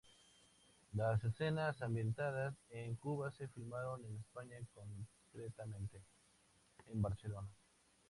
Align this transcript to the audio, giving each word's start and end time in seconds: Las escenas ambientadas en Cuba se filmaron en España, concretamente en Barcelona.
Las 0.93 1.23
escenas 1.23 1.79
ambientadas 1.83 2.55
en 2.71 2.95
Cuba 2.95 3.29
se 3.29 3.47
filmaron 3.49 4.03
en 4.03 4.17
España, 4.17 4.55
concretamente 5.31 6.01
en 6.87 6.99
Barcelona. 7.03 7.47